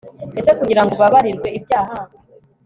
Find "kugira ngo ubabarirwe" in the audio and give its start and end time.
0.59-1.49